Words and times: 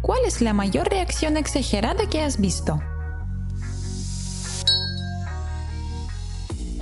¿Cuál 0.00 0.20
es 0.26 0.40
la 0.40 0.54
mayor 0.54 0.88
reacción 0.88 1.36
exagerada 1.36 2.08
que 2.08 2.22
has 2.22 2.40
visto? 2.40 2.80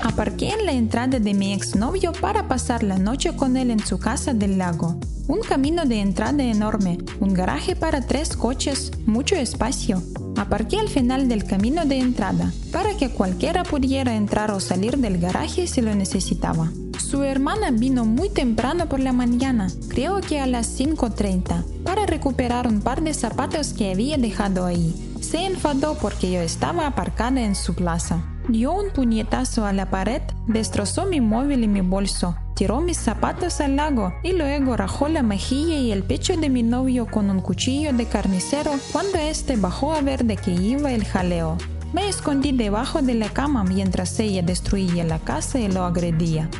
Aparqué 0.03 0.51
en 0.51 0.67
la 0.67 0.73
entrada 0.73 1.19
de 1.19 1.35
mi 1.35 1.53
exnovio 1.53 2.13
para 2.13 2.47
pasar 2.47 2.83
la 2.83 2.99
noche 2.99 3.35
con 3.35 3.57
él 3.57 3.71
en 3.71 3.85
su 3.85 3.99
casa 3.99 4.35
del 4.35 4.59
lago. 4.59 5.01
Un 5.27 5.41
camino 5.41 5.85
de 5.87 6.01
entrada 6.01 6.45
enorme, 6.45 6.99
un 7.19 7.35
garaje 7.35 7.75
para 7.75 8.03
tres 8.03 8.37
coches, 8.37 8.93
mucho 9.07 9.35
espacio. 9.35 10.03
Aparqué 10.37 10.79
al 10.79 10.89
final 10.89 11.29
del 11.29 11.45
camino 11.45 11.85
de 11.87 11.99
entrada, 11.99 12.53
para 12.71 12.97
que 12.97 13.09
cualquiera 13.09 13.65
pudiera 13.65 14.15
entrar 14.15 14.53
o 14.53 14.61
salir 14.61 14.99
del 14.99 15.19
garaje 15.19 15.67
si 15.67 15.81
lo 15.81 15.95
necesitaba. 15.95 16.71
Su 17.09 17.23
hermana 17.23 17.71
vino 17.71 18.05
muy 18.05 18.31
temprano 18.31 18.89
por 18.89 18.99
la 18.99 19.13
mañana, 19.13 19.69
creo 19.87 20.21
que 20.21 20.41
a 20.41 20.47
las 20.49 20.77
5.30, 20.77 21.85
para 21.85 22.05
recuperar 22.05 22.67
un 22.67 22.81
par 22.81 23.01
de 23.01 23.15
zapatos 23.15 23.73
que 23.75 23.93
había 23.93 24.19
dejado 24.19 24.67
ahí. 24.67 24.93
Se 25.21 25.47
enfadó 25.47 25.95
porque 25.95 26.33
yo 26.33 26.41
estaba 26.41 26.85
aparcada 26.85 27.43
en 27.43 27.55
su 27.55 27.77
plaza. 27.77 28.25
Dio 28.49 28.73
un 28.73 28.91
puñetazo 28.91 29.65
a 29.65 29.73
la 29.73 29.89
pared, 29.89 30.21
destrozó 30.49 31.07
mi 31.07 31.21
móvil 31.21 31.63
y 31.63 31.69
mi 31.69 31.81
bolso, 31.81 32.37
tiró 32.57 32.81
mis 32.81 32.97
zapatos 32.97 33.61
al 33.61 33.77
lago 33.77 34.13
y 34.25 34.33
luego 34.33 34.77
rajó 34.77 35.07
la 35.07 35.23
mejilla 35.23 35.77
y 35.77 35.93
el 35.93 36.03
pecho 36.03 36.37
de 36.37 36.49
mi 36.49 36.65
novio 36.65 37.07
con 37.07 37.31
un 37.31 37.41
cuchillo 37.41 37.93
de 37.93 38.07
carnicero 38.07 38.73
cuando 38.91 39.19
éste 39.19 39.55
bajó 39.55 39.93
a 39.93 40.01
ver 40.01 40.25
de 40.25 40.37
qué 40.37 40.51
iba 40.51 40.91
el 40.91 41.05
jaleo. 41.05 41.57
Me 41.93 42.09
escondí 42.09 42.51
debajo 42.51 43.01
de 43.01 43.15
la 43.15 43.29
cama 43.29 43.63
mientras 43.63 44.19
ella 44.19 44.43
destruía 44.43 45.05
la 45.05 45.21
casa 45.21 45.61
y 45.61 45.69
lo 45.69 45.85
agredía. 45.85 46.51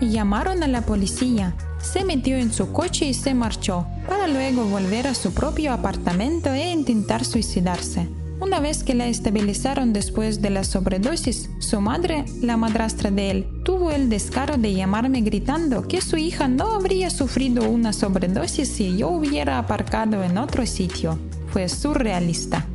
Llamaron 0.00 0.62
a 0.62 0.68
la 0.68 0.82
policía, 0.82 1.54
se 1.80 2.04
metió 2.04 2.36
en 2.36 2.52
su 2.52 2.70
coche 2.70 3.06
y 3.06 3.14
se 3.14 3.32
marchó, 3.32 3.86
para 4.06 4.28
luego 4.28 4.64
volver 4.64 5.06
a 5.06 5.14
su 5.14 5.32
propio 5.32 5.72
apartamento 5.72 6.52
e 6.52 6.70
intentar 6.70 7.24
suicidarse. 7.24 8.06
Una 8.38 8.60
vez 8.60 8.84
que 8.84 8.94
la 8.94 9.06
estabilizaron 9.06 9.94
después 9.94 10.42
de 10.42 10.50
la 10.50 10.64
sobredosis, 10.64 11.48
su 11.58 11.80
madre, 11.80 12.26
la 12.42 12.58
madrastra 12.58 13.10
de 13.10 13.30
él, 13.30 13.46
tuvo 13.64 13.90
el 13.90 14.10
descaro 14.10 14.58
de 14.58 14.74
llamarme 14.74 15.22
gritando 15.22 15.88
que 15.88 16.02
su 16.02 16.18
hija 16.18 16.46
no 16.46 16.72
habría 16.72 17.08
sufrido 17.08 17.66
una 17.68 17.94
sobredosis 17.94 18.68
si 18.68 18.98
yo 18.98 19.08
hubiera 19.08 19.58
aparcado 19.58 20.22
en 20.22 20.36
otro 20.36 20.66
sitio. 20.66 21.18
Fue 21.48 21.70
surrealista. 21.70 22.66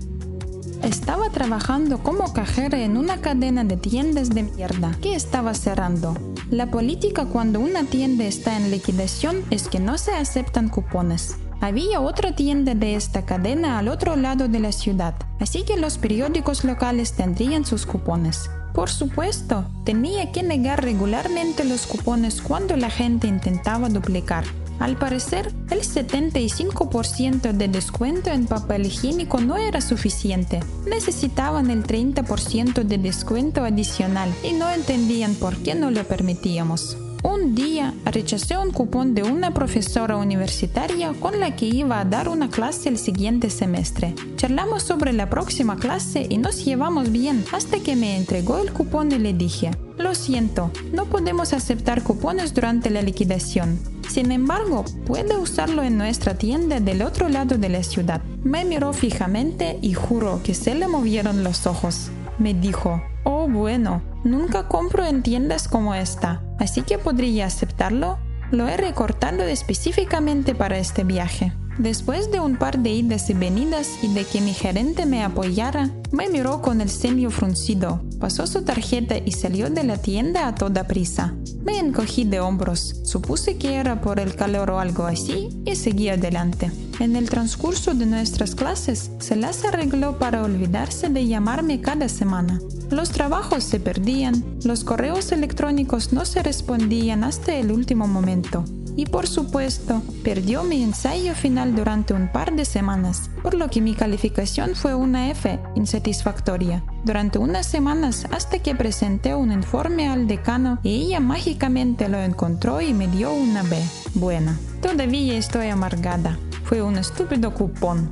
Estaba 0.82 1.30
trabajando 1.30 2.02
como 2.02 2.34
cajera 2.34 2.80
en 2.80 2.98
una 2.98 3.22
cadena 3.22 3.64
de 3.64 3.78
tiendas 3.78 4.32
de 4.32 4.42
mierda 4.42 4.98
que 5.00 5.14
estaba 5.14 5.54
cerrando. 5.54 6.16
La 6.52 6.70
política 6.70 7.24
cuando 7.28 7.62
una 7.62 7.86
tienda 7.86 8.26
está 8.26 8.58
en 8.58 8.72
liquidación 8.72 9.46
es 9.52 9.70
que 9.70 9.80
no 9.80 9.98
se 9.98 10.12
aceptan 10.12 10.68
cupones. 10.68 11.38
Había 11.62 12.02
otra 12.02 12.36
tienda 12.36 12.76
de 12.76 12.96
esta 12.96 13.26
cadena 13.26 13.80
al 13.80 13.88
otro 13.88 14.18
lado 14.18 14.50
de 14.50 14.60
la 14.60 14.74
ciudad, 14.74 15.16
así 15.40 15.64
que 15.64 15.78
los 15.78 15.98
periódicos 15.98 16.66
locales 16.66 17.14
tendrían 17.14 17.64
sus 17.64 17.86
cupones. 17.86 18.50
Por 18.74 18.90
supuesto, 18.90 19.66
tenía 19.86 20.34
que 20.34 20.44
negar 20.44 20.84
regularmente 20.84 21.64
los 21.64 21.88
cupones 21.88 22.42
cuando 22.42 22.76
la 22.76 22.90
gente 22.90 23.28
intentaba 23.28 23.88
duplicar. 23.88 24.44
Al 24.82 24.98
parecer, 24.98 25.54
el 25.70 25.82
75% 25.82 27.52
de 27.54 27.68
descuento 27.68 28.32
en 28.32 28.48
papel 28.48 28.88
higiénico 28.88 29.40
no 29.40 29.56
era 29.56 29.80
suficiente. 29.80 30.60
Necesitaban 30.90 31.70
el 31.70 31.84
30% 31.84 32.84
de 32.84 32.98
descuento 32.98 33.64
adicional 33.64 34.34
y 34.44 34.54
no 34.54 34.72
entendían 34.72 35.36
por 35.36 35.56
qué 35.58 35.76
no 35.76 35.92
lo 35.92 36.04
permitíamos. 36.06 36.98
Un 37.24 37.54
día 37.54 37.94
rechacé 38.06 38.58
un 38.58 38.72
cupón 38.72 39.14
de 39.14 39.22
una 39.22 39.54
profesora 39.54 40.18
universitaria 40.18 41.14
con 41.14 41.40
la 41.40 41.56
que 41.56 41.68
iba 41.68 42.00
a 42.00 42.06
dar 42.06 42.28
una 42.28 42.50
clase 42.50 42.90
el 42.90 42.98
siguiente 42.98 43.52
semestre. 43.52 44.16
Charlamos 44.38 44.82
sobre 44.82 45.14
la 45.14 45.30
próxima 45.30 45.78
clase 45.78 46.26
y 46.28 46.40
nos 46.40 46.66
llevamos 46.66 47.12
bien 47.12 47.46
hasta 47.52 47.80
que 47.82 47.96
me 47.96 48.18
entregó 48.18 48.58
el 48.58 48.74
cupón 48.74 49.12
y 49.12 49.20
le 49.20 49.34
dije, 49.34 49.70
lo 50.00 50.16
siento, 50.16 50.72
no 50.92 51.06
podemos 51.06 51.54
aceptar 51.54 52.02
cupones 52.02 52.56
durante 52.56 52.90
la 52.90 53.04
liquidación. 53.04 54.01
Sin 54.12 54.34
embargo, 54.34 54.84
puede 55.06 55.38
usarlo 55.38 55.84
en 55.84 55.98
nuestra 55.98 56.36
tienda 56.36 56.82
del 56.82 57.02
otro 57.02 57.30
lado 57.30 57.58
de 57.58 57.70
la 57.70 57.82
ciudad. 57.82 58.22
Me 58.44 58.66
miró 58.66 58.92
fijamente 58.92 59.80
y 59.82 59.94
juró 59.94 60.44
que 60.44 60.54
se 60.54 60.76
le 60.76 60.90
movieron 60.90 61.46
los 61.46 61.66
ojos. 61.66 62.12
Me 62.38 62.54
dijo, 62.54 63.02
oh 63.24 63.48
bueno, 63.48 64.02
nunca 64.26 64.68
compro 64.68 65.06
en 65.06 65.24
tiendas 65.24 65.70
como 65.70 65.96
esta 65.96 66.44
así 66.60 66.82
que 66.82 66.98
podría 66.98 67.46
aceptarlo. 67.46 68.20
Lo 68.52 68.68
he 68.68 68.76
recortado 68.78 69.44
específicamente 69.44 70.56
para 70.56 70.78
este 70.78 71.06
viaje. 71.06 71.54
Después 71.82 72.32
de 72.32 72.40
un 72.40 72.58
par 72.58 72.78
de 72.78 72.92
idas 72.92 73.32
y 73.32 73.34
venidas 73.34 73.90
y 74.04 74.14
de 74.14 74.24
que 74.24 74.40
mi 74.40 74.54
gerente 74.54 75.08
me 75.08 75.24
apoyara, 75.24 75.90
me 76.12 76.30
miró 76.30 76.62
con 76.62 76.80
el 76.80 76.92
ceño 76.92 77.32
fruncido, 77.32 78.04
pasó 78.20 78.46
su 78.46 78.62
tarjeta 78.62 79.18
y 79.18 79.32
salió 79.32 79.68
de 79.72 79.84
la 79.84 79.98
tienda 79.98 80.48
a 80.48 80.54
toda 80.54 80.86
prisa. 80.86 81.34
Me 81.64 81.80
encogí 81.80 82.24
de 82.24 82.40
hombros, 82.40 83.02
supuse 83.04 83.58
que 83.58 83.74
era 83.78 84.00
por 84.00 84.20
el 84.20 84.36
calor 84.36 84.70
o 84.70 84.80
algo 84.80 85.06
así 85.06 85.50
y 85.66 85.76
seguí 85.76 86.10
adelante. 86.10 86.70
En 87.02 87.16
el 87.16 87.32
transcurso 87.32 87.96
de 87.96 88.06
nuestras 88.06 88.54
clases, 88.54 89.10
se 89.18 89.36
las 89.36 89.66
arregló 89.66 90.20
para 90.20 90.44
olvidarse 90.44 91.10
de 91.10 91.26
llamarme 91.26 91.82
cada 91.82 92.08
semana. 92.08 92.62
Los 92.92 93.10
trabajos 93.10 93.64
se 93.64 93.80
perdían, 93.80 94.46
los 94.64 94.84
correos 94.84 95.32
electrónicos 95.32 96.14
no 96.14 96.26
se 96.26 96.44
respondían 96.44 97.24
hasta 97.24 97.56
el 97.56 97.72
último 97.72 98.08
momento. 98.08 98.66
Y 98.96 99.08
por 99.08 99.26
supuesto, 99.26 100.04
perdió 100.24 100.64
mi 100.64 100.84
ensayo 100.84 101.34
final 101.34 101.76
durante 101.76 102.14
un 102.14 102.32
par 102.32 102.56
de 102.56 102.66
semanas, 102.66 103.32
por 103.42 103.56
lo 103.56 103.68
que 103.72 103.82
mi 103.82 103.96
calificación 103.96 104.76
fue 104.76 104.94
una 104.94 105.32
F 105.32 105.60
insatisfactoria. 105.74 106.84
Durante 107.04 107.40
unas 107.40 107.66
semanas 107.66 108.28
hasta 108.30 108.60
que 108.60 108.76
presenté 108.76 109.34
un 109.34 109.52
informe 109.52 110.08
al 110.08 110.28
decano 110.28 110.78
y 110.84 111.08
ella 111.08 111.20
mágicamente 111.20 112.10
lo 112.10 112.20
encontró 112.20 112.80
y 112.80 112.94
me 112.94 113.08
dio 113.08 113.34
una 113.34 113.64
B. 113.64 113.82
Buena. 114.14 114.56
Todavía 114.84 115.36
estoy 115.36 115.70
amargada. 115.70 116.38
Fue 116.72 116.82
un 116.82 116.98
estúpido 116.98 117.54
cupón. 117.54 118.10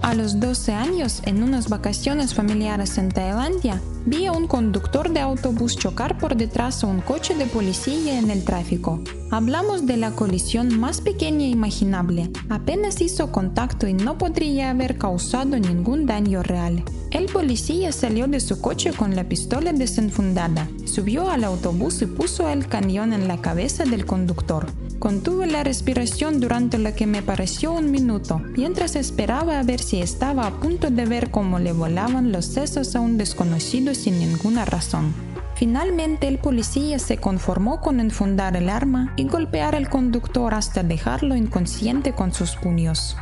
A 0.00 0.14
los 0.14 0.38
12 0.38 0.72
años, 0.74 1.22
en 1.24 1.42
unas 1.42 1.68
vacaciones 1.68 2.32
familiares 2.32 2.98
en 2.98 3.08
Tailandia, 3.08 3.82
vi 4.06 4.26
a 4.26 4.32
un 4.32 4.46
conductor 4.46 5.12
de 5.12 5.18
autobús 5.18 5.76
chocar 5.76 6.16
por 6.16 6.36
detrás 6.36 6.84
a 6.84 6.86
un 6.86 7.00
coche 7.00 7.34
de 7.34 7.46
policía 7.46 8.16
en 8.16 8.30
el 8.30 8.44
tráfico. 8.44 9.02
Hablamos 9.32 9.86
de 9.86 9.96
la 9.96 10.12
colisión 10.12 10.78
más 10.78 11.00
pequeña 11.00 11.48
imaginable. 11.48 12.30
Apenas 12.48 13.00
hizo 13.00 13.32
contacto 13.32 13.88
y 13.88 13.94
no 13.94 14.18
podría 14.18 14.70
haber 14.70 14.96
causado 14.96 15.58
ningún 15.58 16.06
daño 16.06 16.44
real. 16.44 16.84
El 17.10 17.26
policía 17.26 17.90
salió 17.90 18.28
de 18.28 18.38
su 18.38 18.60
coche 18.60 18.92
con 18.92 19.16
la 19.16 19.24
pistola 19.24 19.72
desenfundada, 19.72 20.68
subió 20.84 21.28
al 21.28 21.42
autobús 21.42 22.02
y 22.02 22.06
puso 22.06 22.48
el 22.48 22.68
cañón 22.68 23.12
en 23.12 23.26
la 23.26 23.40
cabeza 23.40 23.82
del 23.82 24.06
conductor. 24.06 24.66
Contuve 24.98 25.46
la 25.46 25.62
respiración 25.64 26.40
durante 26.40 26.78
lo 26.78 26.94
que 26.94 27.06
me 27.06 27.22
pareció 27.22 27.72
un 27.72 27.90
minuto, 27.90 28.40
mientras 28.56 28.96
esperaba 28.96 29.58
a 29.58 29.62
ver 29.62 29.80
si 29.80 30.00
estaba 30.00 30.46
a 30.46 30.60
punto 30.60 30.90
de 30.90 31.04
ver 31.04 31.30
cómo 31.30 31.58
le 31.58 31.72
volaban 31.72 32.32
los 32.32 32.46
sesos 32.46 32.96
a 32.96 33.00
un 33.00 33.18
desconocido 33.18 33.94
sin 33.94 34.18
ninguna 34.18 34.64
razón. 34.64 35.12
Finalmente 35.56 36.26
el 36.26 36.38
policía 36.38 36.98
se 36.98 37.18
conformó 37.18 37.80
con 37.80 38.00
enfundar 38.00 38.56
el 38.56 38.68
arma 38.68 39.12
y 39.16 39.28
golpear 39.28 39.74
al 39.74 39.88
conductor 39.88 40.54
hasta 40.54 40.82
dejarlo 40.82 41.36
inconsciente 41.36 42.12
con 42.12 42.32
sus 42.32 42.56
puños. 42.56 43.16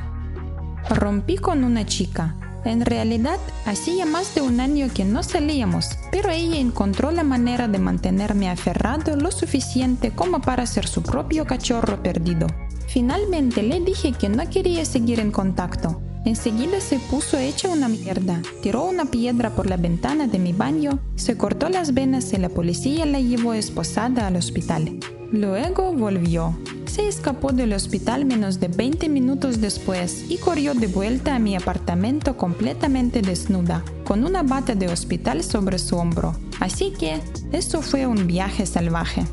Rompí 0.89 1.37
con 1.37 1.65
una 1.65 1.85
chica, 1.85 2.37
en 2.65 2.85
realidad, 2.85 3.39
hacía 3.67 4.07
más 4.07 4.35
de 4.35 4.41
un 4.41 4.61
año 4.61 4.89
que 4.95 5.05
no 5.05 5.23
salíamos, 5.23 5.99
pero 6.11 6.31
ella 6.31 6.59
encontró 6.59 7.11
la 7.11 7.25
manera 7.25 7.69
de 7.69 7.79
mantenerme 7.79 8.49
aferrado 8.49 9.17
lo 9.17 9.31
suficiente 9.31 10.13
como 10.13 10.41
para 10.41 10.67
ser 10.67 10.87
su 10.87 11.03
propio 11.03 11.47
cachorro 11.47 12.03
perdido. 12.03 12.47
Finalmente 12.87 13.63
le 13.63 13.81
dije 13.81 14.13
que 14.13 14.29
no 14.29 14.49
quería 14.49 14.85
seguir 14.85 15.19
en 15.21 15.31
contacto. 15.31 16.01
Enseguida 16.25 16.81
se 16.81 17.01
puso 17.01 17.37
hecha 17.37 17.69
una 17.69 17.89
mierda, 17.89 18.41
tiró 18.63 18.85
una 18.85 19.07
piedra 19.07 19.51
por 19.51 19.69
la 19.69 19.77
ventana 19.77 20.29
de 20.29 20.39
mi 20.39 20.53
baño, 20.53 21.01
se 21.17 21.37
cortó 21.37 21.69
las 21.69 21.95
venas 21.95 22.33
y 22.33 22.37
la 22.37 22.49
policía 22.49 23.07
la 23.07 23.21
llevó 23.21 23.55
esposada 23.55 24.29
al 24.29 24.37
hospital. 24.37 25.01
Luego 25.33 25.93
volvió. 25.93 26.57
Se 26.87 27.09
escapó 27.09 27.53
del 27.53 27.73
hospital 27.73 28.25
menos 28.25 28.61
de 28.61 28.69
20 28.69 29.09
minutos 29.09 29.61
después 29.61 30.27
y 30.29 30.37
corrió 30.37 30.75
de 30.75 30.87
vuelta 30.87 31.35
a 31.35 31.39
mi 31.41 31.57
apartamento 31.57 32.37
completamente 32.37 33.23
desnuda, 33.23 33.83
con 34.05 34.25
una 34.25 34.43
bata 34.43 34.75
de 34.75 34.89
hospital 34.89 35.43
sobre 35.43 35.79
su 35.79 35.97
hombro. 35.97 36.37
Así 36.61 36.93
que, 36.93 37.21
eso 37.51 37.83
fue 37.83 38.07
un 38.07 38.27
viaje 38.27 38.67
salvaje. 38.67 39.25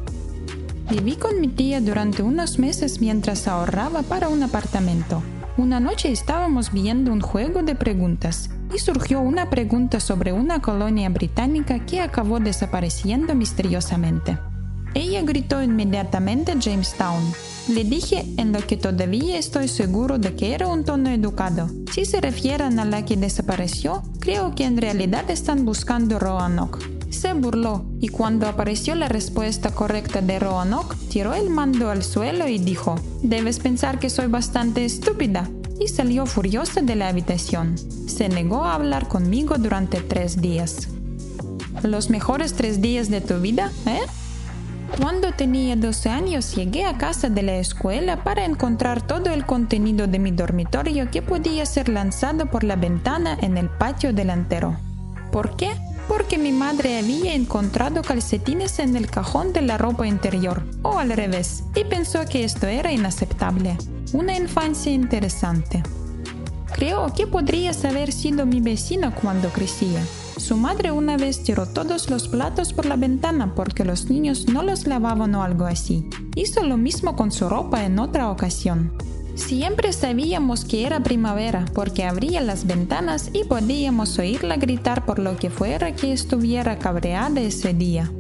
Viví 0.90 1.18
con 1.18 1.40
mi 1.40 1.50
tía 1.50 1.82
durante 1.82 2.24
unos 2.24 2.58
meses 2.58 3.00
mientras 3.00 3.48
ahorraba 3.48 4.02
para 4.02 4.30
un 4.30 4.42
apartamento. 4.42 5.22
Una 5.60 5.82
noche 5.82 6.10
estábamos 6.10 6.72
viendo 6.72 7.12
un 7.12 7.20
juego 7.20 7.64
de 7.64 7.76
preguntas 7.76 8.50
y 8.74 8.80
surgió 8.80 9.20
una 9.20 9.50
pregunta 9.50 10.00
sobre 10.00 10.32
una 10.32 10.62
colonia 10.62 11.10
británica 11.10 11.86
que 11.86 12.00
acabó 12.00 12.40
desapareciendo 12.40 13.36
misteriosamente. 13.36 14.38
Ella 14.94 15.22
gritó 15.22 15.62
inmediatamente 15.62 16.56
Jamestown. 16.58 17.22
Le 17.68 17.84
dije 17.84 18.24
en 18.38 18.54
lo 18.54 18.66
que 18.66 18.78
todavía 18.78 19.38
estoy 19.38 19.68
seguro 19.68 20.18
de 20.18 20.34
que 20.34 20.54
era 20.54 20.66
un 20.68 20.86
tono 20.86 21.10
educado. 21.10 21.70
Si 21.92 22.06
se 22.06 22.22
refieren 22.22 22.80
a 22.80 22.86
la 22.86 23.04
que 23.04 23.18
desapareció, 23.18 24.02
creo 24.22 24.56
que 24.56 24.64
en 24.64 24.78
realidad 24.78 25.30
están 25.30 25.66
buscando 25.66 26.20
Roanoke. 26.20 26.99
Se 27.10 27.34
burló 27.34 27.86
y 28.00 28.10
cuando 28.10 28.48
apareció 28.48 28.96
la 28.96 29.10
respuesta 29.10 29.72
correcta 29.72 30.22
de 30.22 30.40
Roanoke, 30.40 30.96
tiró 31.10 31.34
el 31.34 31.50
mando 31.50 31.90
al 31.90 32.04
suelo 32.04 32.48
y 32.48 32.60
dijo, 32.60 32.96
debes 33.24 33.60
pensar 33.60 34.00
que 34.00 34.10
soy 34.10 34.28
bastante 34.28 34.86
estúpida. 34.86 35.50
Y 35.80 35.88
salió 35.88 36.26
furiosa 36.26 36.82
de 36.82 36.96
la 36.96 37.08
habitación. 37.08 37.78
Se 38.08 38.28
negó 38.28 38.66
a 38.66 38.76
hablar 38.76 39.08
conmigo 39.08 39.58
durante 39.58 40.02
tres 40.02 40.42
días. 40.42 40.90
¿Los 41.84 42.10
mejores 42.10 42.54
tres 42.54 42.82
días 42.82 43.10
de 43.10 43.22
tu 43.22 43.40
vida, 43.40 43.72
eh? 43.86 44.02
Cuando 44.98 45.32
tenía 45.32 45.78
12 45.78 46.10
años 46.10 46.56
llegué 46.56 46.86
a 46.86 46.98
casa 46.98 47.30
de 47.30 47.44
la 47.44 47.56
escuela 47.56 48.24
para 48.24 48.44
encontrar 48.44 49.02
todo 49.02 49.30
el 49.30 49.46
contenido 49.46 50.08
de 50.08 50.20
mi 50.20 50.32
dormitorio 50.32 51.10
que 51.10 51.22
podía 51.22 51.66
ser 51.66 51.88
lanzado 51.88 52.48
por 52.48 52.66
la 52.66 52.76
ventana 52.76 53.38
en 53.40 53.58
el 53.58 53.70
patio 53.70 54.12
delantero. 54.12 54.76
¿Por 55.32 55.56
qué? 55.56 55.70
Porque 56.10 56.38
mi 56.38 56.52
madre 56.52 56.98
había 56.98 57.36
encontrado 57.36 58.02
calcetines 58.02 58.80
en 58.80 58.98
el 58.98 59.10
cajón 59.10 59.54
de 59.54 59.62
la 59.62 59.78
ropa 59.78 60.06
interior, 60.06 60.64
o 60.82 61.00
al 61.00 61.12
revés, 61.12 61.64
y 61.76 61.86
pensó 61.86 62.26
que 62.26 62.44
esto 62.44 62.68
era 62.68 62.92
inaceptable. 62.92 63.78
Una 64.12 64.36
infancia 64.36 64.92
interesante. 64.92 65.84
Creo 66.74 67.14
que 67.14 67.28
podrías 67.28 67.86
haber 67.86 68.12
sido 68.12 68.46
mi 68.46 68.60
vecina 68.60 69.14
cuando 69.14 69.50
crecía. 69.50 70.04
Su 70.38 70.58
madre 70.58 70.92
una 70.92 71.16
vez 71.16 71.44
tiró 71.44 71.68
todos 71.68 72.10
los 72.10 72.28
platos 72.28 72.74
por 72.74 72.86
la 72.86 72.96
ventana 72.96 73.54
porque 73.54 73.86
los 73.86 74.10
niños 74.10 74.48
no 74.48 74.64
los 74.64 74.88
lavaban 74.88 75.36
o 75.36 75.44
algo 75.44 75.66
así. 75.66 76.10
Hizo 76.36 76.64
lo 76.64 76.78
mismo 76.78 77.16
con 77.16 77.32
su 77.32 77.50
ropa 77.50 77.86
en 77.86 78.00
otra 78.00 78.32
ocasión. 78.32 78.94
Siempre 79.40 79.94
sabíamos 79.94 80.66
que 80.66 80.86
era 80.86 81.02
primavera 81.02 81.66
porque 81.74 82.04
abría 82.04 82.42
las 82.42 82.68
ventanas 82.68 83.32
y 83.34 83.46
podíamos 83.46 84.20
oírla 84.20 84.58
gritar 84.58 85.06
por 85.06 85.18
lo 85.18 85.38
que 85.38 85.50
fuera 85.50 85.96
que 85.96 86.12
estuviera 86.12 86.78
cabreada 86.78 87.40
ese 87.40 87.74
día. 87.74 88.12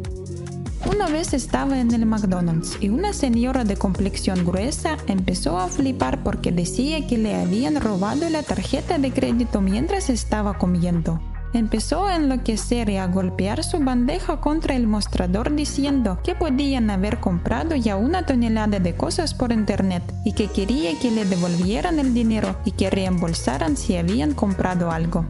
Una 0.90 1.08
vez 1.08 1.34
estaba 1.34 1.80
en 1.80 1.94
el 1.94 2.06
McDonald's 2.06 2.78
y 2.80 2.90
una 2.90 3.14
señora 3.14 3.64
de 3.64 3.76
complexión 3.76 4.44
gruesa 4.44 4.98
empezó 5.08 5.60
a 5.60 5.68
flipar 5.68 6.24
porque 6.24 6.52
decía 6.52 7.06
que 7.06 7.18
le 7.18 7.36
habían 7.36 7.80
robado 7.80 8.28
la 8.30 8.42
tarjeta 8.42 8.98
de 8.98 9.12
crédito 9.12 9.62
mientras 9.62 10.10
estaba 10.10 10.58
comiendo. 10.58 11.20
Empezó 11.52 12.06
a 12.06 12.16
enloquecer 12.16 12.90
y 12.92 12.98
a 12.98 13.08
golpear 13.08 13.64
su 13.64 13.80
bandeja 13.80 14.40
contra 14.40 14.76
el 14.76 14.86
mostrador 14.86 15.56
diciendo 15.56 16.20
que 16.24 16.36
podían 16.36 16.92
haber 16.92 17.20
comprado 17.20 17.76
ya 17.76 17.96
una 17.96 18.26
tonelada 18.26 18.80
de 18.80 18.96
cosas 18.96 19.34
por 19.34 19.52
internet 19.52 20.04
y 20.24 20.34
que 20.34 20.48
quería 20.48 20.98
que 21.00 21.10
le 21.10 21.26
devolvieran 21.26 21.98
el 21.98 22.14
dinero 22.14 22.56
y 22.66 22.72
que 22.72 22.92
reembolsaran 22.92 23.78
si 23.78 23.98
habían 23.98 24.36
comprado 24.36 24.92
algo. 24.92 25.26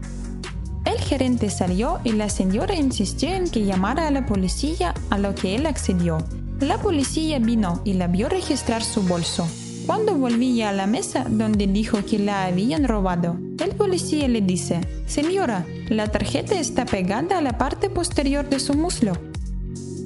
El 0.84 0.98
gerente 0.98 1.48
salió 1.48 2.00
y 2.04 2.12
la 2.12 2.28
señora 2.28 2.74
insistió 2.74 3.30
en 3.30 3.48
que 3.48 3.64
llamara 3.64 4.06
a 4.06 4.10
la 4.10 4.26
policía, 4.26 4.94
a 5.08 5.16
lo 5.16 5.34
que 5.34 5.56
él 5.56 5.64
accedió. 5.64 6.18
La 6.60 6.76
policía 6.76 7.38
vino 7.38 7.80
y 7.84 7.94
la 7.94 8.08
vio 8.08 8.28
registrar 8.28 8.82
su 8.82 9.02
bolso. 9.02 9.48
Cuando 9.86 10.14
volvía 10.14 10.68
a 10.68 10.72
la 10.72 10.86
mesa 10.86 11.26
donde 11.28 11.66
dijo 11.66 12.04
que 12.04 12.18
la 12.18 12.44
habían 12.44 12.84
robado, 12.84 13.38
el 13.58 13.70
policía 13.70 14.28
le 14.28 14.40
dice, 14.40 14.80
Señora, 15.06 15.66
la 15.88 16.08
tarjeta 16.08 16.58
está 16.58 16.84
pegada 16.84 17.38
a 17.38 17.42
la 17.42 17.58
parte 17.58 17.90
posterior 17.90 18.48
de 18.48 18.60
su 18.60 18.74
muslo. 18.74 19.12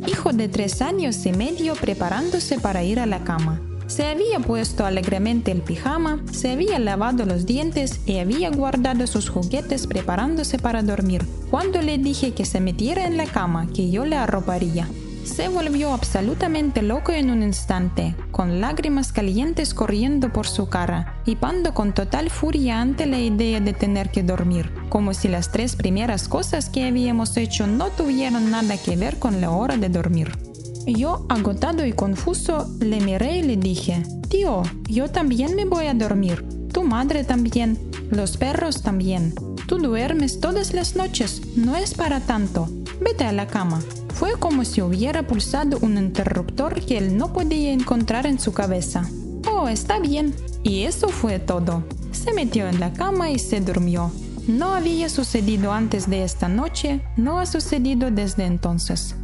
Hijo 0.07 0.33
de 0.33 0.49
tres 0.49 0.81
años 0.81 1.25
y 1.27 1.33
medio 1.33 1.75
preparándose 1.75 2.59
para 2.59 2.85
ir 2.85 3.01
a 3.01 3.07
la 3.07 3.25
cama. 3.25 3.61
Se 3.87 4.07
había 4.07 4.41
puesto 4.41 4.87
alegremente 4.87 5.53
el 5.53 5.61
pijama, 5.61 6.23
se 6.33 6.51
había 6.51 6.79
lavado 6.79 7.27
los 7.27 7.45
dientes 7.45 8.01
y 8.07 8.19
había 8.19 8.51
guardado 8.51 9.07
sus 9.07 9.29
juguetes 9.29 9.87
preparándose 9.87 10.59
para 10.59 10.83
dormir. 10.83 11.25
Cuando 11.51 11.83
le 11.83 11.99
dije 11.99 12.33
que 12.33 12.47
se 12.47 12.61
metiera 12.61 13.07
en 13.07 13.19
la 13.19 13.27
cama, 13.27 13.69
que 13.75 13.91
yo 13.91 14.07
le 14.07 14.17
arroparía. 14.17 14.89
Se 15.25 15.49
volvió 15.49 15.93
absolutamente 15.93 16.83
loco 16.83 17.11
en 17.11 17.31
un 17.31 17.43
instante, 17.43 18.15
con 18.31 18.61
lágrimas 18.61 19.11
calientes 19.11 19.73
corriendo 19.73 20.31
por 20.33 20.47
su 20.47 20.69
cara, 20.69 21.21
y 21.25 21.37
pando 21.37 21.73
con 21.73 21.95
total 21.95 22.31
furia 22.31 22.81
ante 22.81 23.07
la 23.07 23.19
idea 23.19 23.59
de 23.59 23.73
tener 23.73 24.11
que 24.11 24.23
dormir, 24.23 24.71
como 24.91 25.15
si 25.15 25.29
las 25.29 25.51
tres 25.51 25.77
primeras 25.77 26.29
cosas 26.29 26.69
que 26.69 26.87
habíamos 26.87 27.37
hecho 27.39 27.67
no 27.67 27.89
tuvieran 27.89 28.51
nada 28.51 28.77
que 28.77 28.97
ver 28.97 29.19
con 29.19 29.41
la 29.41 29.51
hora 29.51 29.79
de 29.79 29.89
dormir. 29.89 30.31
Yo, 30.87 31.25
agotado 31.31 31.87
y 31.87 31.93
confuso, 31.93 32.69
le 32.81 33.01
miré 33.01 33.39
y 33.39 33.43
le 33.43 33.57
dije, 33.57 34.03
Tío, 34.29 34.63
yo 34.89 35.09
también 35.09 35.57
me 35.57 35.65
voy 35.65 35.87
a 35.87 35.95
dormir, 35.95 36.45
tu 36.71 36.85
madre 36.85 37.25
también, 37.25 37.79
los 38.11 38.37
perros 38.37 38.83
también. 38.83 39.35
Tú 39.67 39.79
duermes 39.79 40.41
todas 40.41 40.75
las 40.75 40.97
noches, 40.97 41.41
no 41.57 41.77
es 41.77 41.95
para 41.95 42.21
tanto. 42.21 42.69
Vete 43.05 43.25
a 43.25 43.33
la 43.33 43.47
cama. 43.47 43.81
Fue 44.15 44.33
como 44.39 44.65
si 44.65 44.81
hubiera 44.81 45.27
pulsado 45.27 45.79
un 45.83 45.99
interruptor 45.99 46.81
que 46.81 46.97
él 46.97 47.19
no 47.19 47.33
podía 47.33 47.73
encontrar 47.73 48.27
en 48.27 48.39
su 48.41 48.53
cabeza. 48.53 49.09
Oh, 49.51 49.69
está 49.69 49.99
bien. 49.99 50.35
Y 50.63 50.85
eso 50.85 51.09
fue 51.09 51.39
todo. 51.39 51.85
Se 52.13 52.33
metió 52.33 52.67
en 52.67 52.81
la 52.81 52.95
cama 52.95 53.31
y 53.31 53.39
se 53.39 53.61
durmió. 53.61 54.11
No 54.47 54.75
había 54.75 55.09
sucedido 55.09 55.73
antes 55.73 56.09
de 56.09 56.25
esta 56.25 56.49
noche, 56.49 57.03
no 57.17 57.41
ha 57.41 57.47
sucedido 57.47 58.11
desde 58.11 58.45
entonces. 58.45 59.15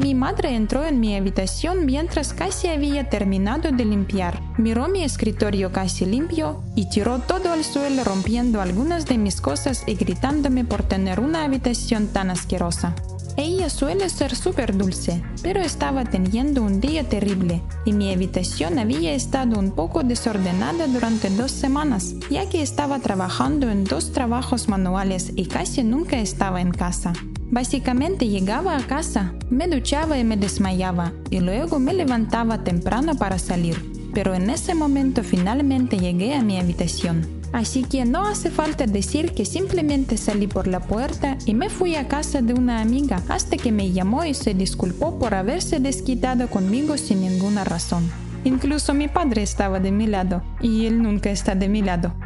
Mi 0.00 0.12
madre 0.14 0.56
entró 0.56 0.84
en 0.84 0.98
mi 0.98 1.16
habitación 1.16 1.86
mientras 1.86 2.32
casi 2.32 2.68
había 2.68 3.08
terminado 3.08 3.70
de 3.70 3.84
limpiar. 3.84 4.40
Miró 4.58 4.88
mi 4.88 5.04
escritorio 5.04 5.70
casi 5.70 6.04
limpio 6.04 6.62
y 6.74 6.88
tiró 6.88 7.20
todo 7.20 7.52
al 7.52 7.64
suelo 7.64 8.02
rompiendo 8.02 8.60
algunas 8.60 9.06
de 9.06 9.18
mis 9.18 9.40
cosas 9.40 9.84
y 9.86 9.94
gritándome 9.94 10.64
por 10.64 10.82
tener 10.82 11.20
una 11.20 11.44
habitación 11.44 12.08
tan 12.08 12.30
asquerosa. 12.30 12.94
Ella 13.36 13.68
suele 13.68 14.08
ser 14.10 14.34
súper 14.34 14.76
dulce, 14.76 15.22
pero 15.42 15.60
estaba 15.60 16.04
teniendo 16.04 16.62
un 16.62 16.80
día 16.80 17.08
terrible 17.08 17.62
y 17.84 17.92
mi 17.92 18.12
habitación 18.12 18.78
había 18.78 19.12
estado 19.12 19.58
un 19.58 19.72
poco 19.72 20.02
desordenada 20.02 20.86
durante 20.86 21.30
dos 21.30 21.50
semanas, 21.50 22.14
ya 22.30 22.48
que 22.48 22.62
estaba 22.62 23.00
trabajando 23.00 23.70
en 23.70 23.84
dos 23.84 24.12
trabajos 24.12 24.68
manuales 24.68 25.32
y 25.34 25.46
casi 25.46 25.82
nunca 25.82 26.18
estaba 26.18 26.60
en 26.60 26.70
casa. 26.70 27.12
Básicamente 27.54 28.26
llegaba 28.26 28.76
a 28.76 28.84
casa, 28.84 29.32
me 29.48 29.68
duchaba 29.68 30.18
y 30.18 30.24
me 30.24 30.36
desmayaba 30.36 31.12
y 31.30 31.38
luego 31.38 31.78
me 31.78 31.94
levantaba 31.94 32.64
temprano 32.64 33.14
para 33.14 33.38
salir, 33.38 33.92
pero 34.12 34.34
en 34.34 34.50
ese 34.50 34.74
momento 34.74 35.22
finalmente 35.22 35.96
llegué 35.96 36.34
a 36.34 36.42
mi 36.42 36.58
habitación. 36.58 37.24
Así 37.52 37.84
que 37.84 38.04
no 38.06 38.26
hace 38.26 38.50
falta 38.50 38.86
decir 38.88 39.34
que 39.34 39.44
simplemente 39.44 40.16
salí 40.16 40.48
por 40.48 40.66
la 40.66 40.80
puerta 40.80 41.38
y 41.46 41.54
me 41.54 41.70
fui 41.70 41.94
a 41.94 42.08
casa 42.08 42.42
de 42.42 42.54
una 42.54 42.80
amiga 42.80 43.22
hasta 43.28 43.56
que 43.56 43.70
me 43.70 43.92
llamó 43.92 44.24
y 44.24 44.34
se 44.34 44.52
disculpó 44.54 45.20
por 45.20 45.32
haberse 45.32 45.78
desquitado 45.78 46.50
conmigo 46.50 46.96
sin 46.96 47.20
ninguna 47.20 47.62
razón. 47.62 48.10
Incluso 48.42 48.94
mi 48.94 49.06
padre 49.06 49.44
estaba 49.44 49.78
de 49.78 49.92
mi 49.92 50.08
lado 50.08 50.42
y 50.60 50.86
él 50.86 51.00
nunca 51.00 51.30
está 51.30 51.54
de 51.54 51.68
mi 51.68 51.82
lado. 51.82 52.16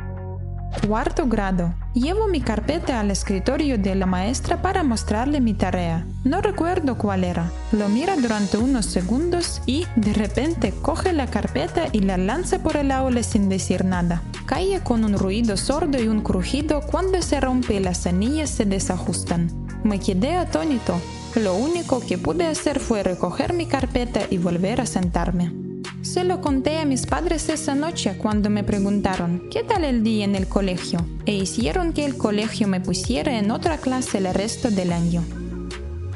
Cuarto 0.87 1.27
grado. 1.27 1.75
Llevo 1.99 2.29
mi 2.29 2.41
carpeta 2.41 3.01
al 3.01 3.11
escritorio 3.11 3.77
de 3.77 3.97
la 3.97 4.07
maestra 4.07 4.63
para 4.63 4.85
mostrarle 4.85 5.41
mi 5.41 5.53
tarea. 5.53 6.07
No 6.23 6.41
recuerdo 6.41 6.97
cuál 6.97 7.25
era. 7.25 7.51
Lo 7.73 7.89
mira 7.89 8.17
durante 8.17 8.57
unos 8.57 8.87
segundos 8.87 9.61
y, 9.67 9.85
de 9.97 10.13
repente, 10.13 10.73
coge 10.81 11.13
la 11.13 11.27
carpeta 11.27 11.89
y 11.91 11.99
la 11.99 12.17
lanza 12.17 12.63
por 12.63 12.77
el 12.77 12.93
aula 12.93 13.25
sin 13.25 13.49
decir 13.49 13.85
nada. 13.85 14.23
Cae 14.47 14.79
con 14.85 15.05
un 15.05 15.19
ruido 15.19 15.57
sordo 15.57 16.01
y 16.01 16.07
un 16.07 16.21
crujido 16.21 16.83
cuando 16.83 17.21
se 17.21 17.41
rompe 17.41 17.75
y 17.75 17.81
las 17.81 18.07
anillas 18.07 18.51
se 18.51 18.65
desajustan. 18.65 19.51
Me 19.83 19.99
quedé 19.99 20.37
atónito. 20.37 21.01
Lo 21.35 21.57
único 21.57 21.99
que 21.99 22.17
pude 22.17 22.47
hacer 22.47 22.79
fue 22.79 23.03
recoger 23.03 23.55
mi 23.55 23.67
carpeta 23.67 24.21
y 24.31 24.39
volver 24.39 24.81
a 24.81 24.87
sentarme. 24.87 25.68
Se 26.03 26.23
lo 26.23 26.41
conté 26.41 26.79
a 26.79 26.85
mis 26.85 27.07
padres 27.07 27.49
esa 27.49 27.75
noche 27.75 28.17
cuando 28.17 28.51
me 28.51 28.63
preguntaron 28.63 29.49
qué 29.51 29.65
tal 29.65 29.85
el 29.85 30.03
día 30.05 30.25
en 30.25 30.37
el 30.37 30.47
colegio 30.47 31.05
e 31.27 31.35
hicieron 31.35 31.93
que 31.93 32.05
el 32.05 32.17
colegio 32.17 32.69
me 32.69 32.81
pusiera 32.81 33.37
en 33.39 33.51
otra 33.51 33.79
clase 33.79 34.19
el 34.19 34.33
resto 34.33 34.71
del 34.71 34.93
año. 34.93 35.25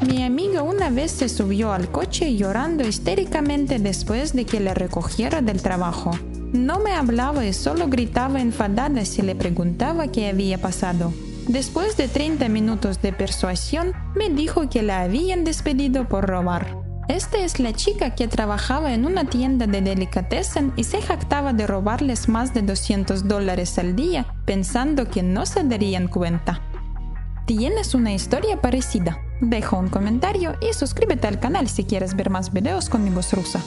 Mi 0.07 0.23
amiga 0.23 0.63
una 0.63 0.91
vez 0.91 1.13
se 1.13 1.29
subió 1.29 1.73
al 1.73 1.91
coche 1.91 2.35
llorando 2.37 2.87
histéricamente 2.87 3.79
después 3.79 4.33
de 4.33 4.45
que 4.45 4.61
le 4.61 4.75
recogiera 4.75 5.43
del 5.43 5.63
trabajo. 5.63 6.13
No 6.53 6.79
me 6.81 6.93
hablaba 6.93 7.45
y 7.47 7.53
solo 7.53 7.89
gritaba 7.89 8.41
enfadada 8.41 9.05
si 9.05 9.23
le 9.23 9.35
preguntaba 9.35 10.09
qué 10.09 10.29
había 10.29 10.61
pasado. 10.61 11.13
Después 11.49 11.97
de 11.97 12.09
30 12.09 12.49
minutos 12.49 13.03
de 13.03 13.13
persuasión, 13.13 13.93
me 14.15 14.31
dijo 14.31 14.69
que 14.69 14.83
la 14.83 15.03
habían 15.03 15.45
despedido 15.45 16.09
por 16.09 16.27
robar. 16.27 16.82
Esta 17.09 17.39
es 17.39 17.59
la 17.59 17.73
chica 17.73 18.15
que 18.15 18.29
trabajaba 18.29 18.95
en 18.95 19.05
una 19.05 19.25
tienda 19.25 19.67
de 19.67 19.81
delicatessen 19.81 20.73
y 20.77 20.85
se 20.85 21.03
jactaba 21.03 21.53
de 21.53 21.67
robarles 21.67 22.29
más 22.29 22.55
de 22.55 22.63
200 22.63 23.27
dólares 23.27 23.79
al 23.79 23.97
día, 23.97 24.35
pensando 24.45 25.09
que 25.09 25.23
no 25.23 25.45
se 25.45 25.65
darían 25.65 26.07
cuenta. 26.07 26.63
¿Tienes 27.45 27.95
una 27.95 28.13
historia 28.13 28.61
parecida? 28.61 29.19
Deja 29.41 29.77
un 29.77 29.89
comentario 29.89 30.55
y 30.61 30.73
suscríbete 30.73 31.27
al 31.27 31.41
canal 31.41 31.69
si 31.69 31.85
quieres 31.85 32.15
ver 32.15 32.31
más 32.31 32.53
videos 32.53 32.89
con 32.89 33.03
mi 33.03 33.11
voz 33.11 33.33
rusa. 33.33 33.61